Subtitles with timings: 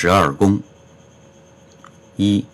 [0.00, 0.60] 十二宫
[2.14, 2.44] 一，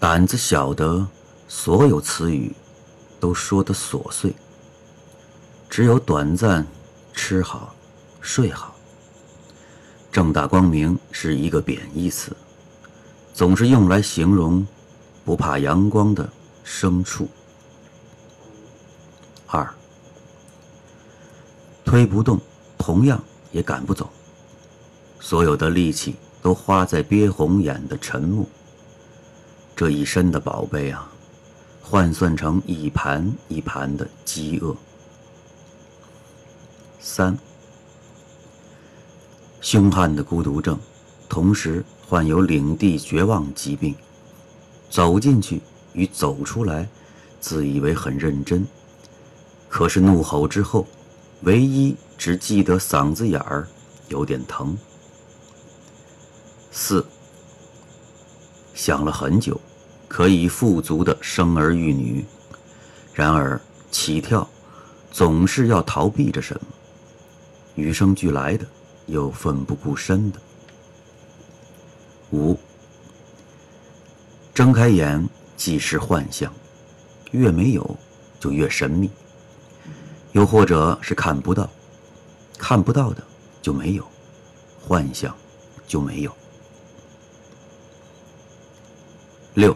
[0.00, 1.06] 胆子小的，
[1.46, 2.56] 所有词语
[3.20, 4.34] 都说得琐碎，
[5.68, 6.66] 只有短暂
[7.12, 7.74] 吃好
[8.22, 8.74] 睡好。
[10.10, 12.34] 正大光明是一个贬义词，
[13.34, 14.66] 总是用来形容
[15.22, 16.26] 不怕阳光的
[16.64, 17.28] 牲畜。
[19.48, 19.68] 二，
[21.84, 22.40] 推不动，
[22.78, 24.08] 同样也赶不走。
[25.28, 28.46] 所有的力气都花在憋红眼的沉默。
[29.74, 31.10] 这一身的宝贝啊，
[31.82, 34.72] 换算成一盘一盘的饥饿。
[37.00, 37.36] 三，
[39.60, 40.78] 凶悍的孤独症，
[41.28, 43.92] 同时患有领地绝望疾病。
[44.88, 45.60] 走进去
[45.92, 46.88] 与走出来，
[47.40, 48.64] 自以为很认真，
[49.68, 50.86] 可是怒吼之后，
[51.40, 53.66] 唯一只记得嗓子眼儿
[54.08, 54.78] 有点疼。
[56.78, 57.02] 四，
[58.74, 59.58] 想了很久，
[60.06, 62.22] 可以富足的生儿育女，
[63.14, 63.58] 然而
[63.90, 64.46] 起跳
[65.10, 66.66] 总是要逃避着什么，
[67.76, 68.66] 与生俱来的
[69.06, 70.38] 又奋不顾身的。
[72.32, 72.58] 五，
[74.52, 76.52] 睁开眼即是幻象，
[77.30, 77.96] 越没有
[78.38, 79.10] 就越神秘，
[80.32, 81.70] 又或者是看不到，
[82.58, 83.24] 看不到的
[83.62, 84.06] 就没有，
[84.86, 85.34] 幻象
[85.88, 86.36] 就没有。
[89.56, 89.74] 六，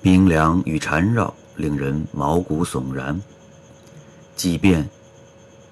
[0.00, 3.20] 冰凉与缠绕令人毛骨悚然。
[4.36, 4.88] 即便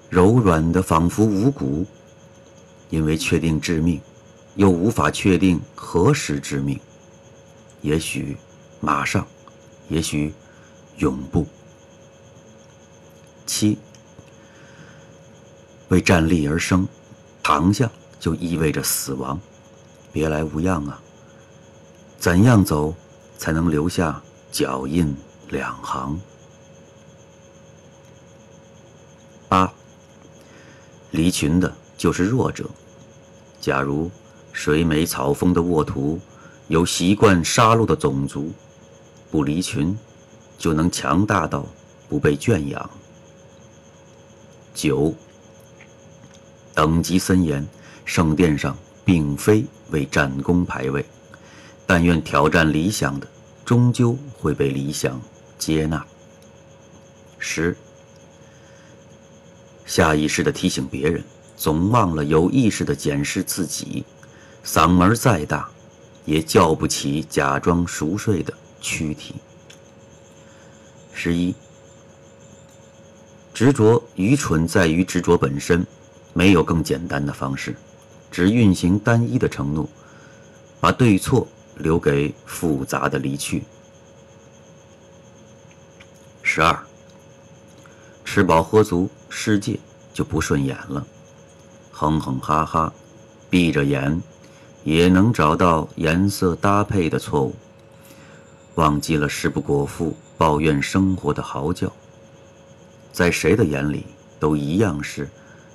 [0.09, 1.85] 柔软的仿佛无骨，
[2.89, 4.01] 因为确定致命，
[4.55, 6.77] 又无法确定何时致命。
[7.81, 8.35] 也许
[8.81, 9.25] 马上，
[9.87, 10.33] 也许
[10.97, 11.47] 永不。
[13.45, 13.77] 七，
[15.87, 16.85] 为站立而生，
[17.41, 17.89] 躺下
[18.19, 19.39] 就意味着死亡，
[20.11, 21.01] 别来无恙啊。
[22.19, 22.93] 怎样走
[23.37, 25.15] 才能留下脚印
[25.49, 26.19] 两行？
[29.47, 29.71] 八，
[31.11, 32.69] 离群的就是弱者。
[33.61, 34.09] 假如
[34.51, 36.19] 水美草丰的沃土
[36.67, 38.51] 有习惯杀戮的种族，
[39.29, 39.97] 不离群，
[40.57, 41.65] 就能强大到
[42.09, 42.89] 不被圈养。
[44.73, 45.13] 九，
[46.73, 47.65] 等级森严，
[48.05, 48.75] 圣殿上
[49.05, 51.05] 并非为战功排位。
[51.87, 53.25] 但愿挑战理想的，
[53.63, 55.19] 终究会被理想
[55.57, 56.05] 接纳。
[57.39, 57.75] 十，
[59.85, 61.23] 下意识的提醒别人，
[61.55, 64.03] 总忘了有意识的检视自己。
[64.65, 65.69] 嗓门再大，
[66.25, 69.35] 也叫不起假装熟睡的躯体。
[71.13, 71.55] 十一，
[73.53, 75.87] 执着愚蠢在于执着本身，
[76.33, 77.73] 没有更简单的方式，
[78.29, 79.87] 只运行单一的承诺，
[80.81, 81.47] 把对错。
[81.79, 83.63] 留给复杂的离去。
[86.41, 86.79] 十二，
[88.23, 89.79] 吃饱喝足，世界
[90.13, 91.05] 就不顺眼了。
[91.91, 92.93] 哼哼哈哈，
[93.49, 94.21] 闭着眼，
[94.83, 97.55] 也能找到颜色搭配的错误。
[98.75, 101.91] 忘记了食不果腹，抱怨生活的嚎叫。
[103.11, 104.05] 在谁的眼里，
[104.39, 105.27] 都一样是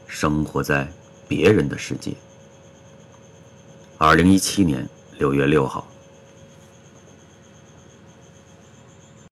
[0.06, 0.90] 生活在
[1.28, 2.14] 别人的世界。
[3.98, 4.88] 二零一七年
[5.19, 5.86] 六月六号。